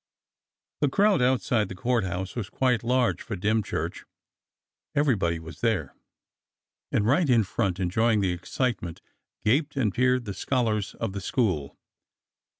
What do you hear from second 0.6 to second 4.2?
The crowd outside the Court House was quite large for Dymchurch.